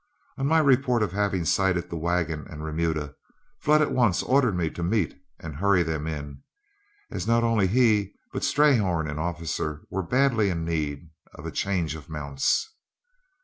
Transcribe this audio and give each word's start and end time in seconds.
On 0.39 0.47
my 0.47 0.57
report 0.57 1.03
of 1.03 1.11
having 1.11 1.45
sighted 1.45 1.91
the 1.91 1.95
wagon 1.95 2.47
and 2.49 2.63
remuda, 2.63 3.13
Flood 3.59 3.83
at 3.83 3.91
once 3.91 4.23
ordered 4.23 4.57
me 4.57 4.71
to 4.71 4.81
meet 4.81 5.13
and 5.39 5.55
hurry 5.57 5.83
them 5.83 6.07
in, 6.07 6.41
as 7.11 7.27
not 7.27 7.43
only 7.43 7.67
he, 7.67 8.15
but 8.33 8.41
Strayhorn 8.43 9.07
and 9.07 9.19
Officer, 9.19 9.83
were 9.91 10.01
badly 10.01 10.49
in 10.49 10.65
need 10.65 11.07
of 11.35 11.45
a 11.45 11.51
change 11.51 11.93
of 11.93 12.09
mounts. 12.09 12.67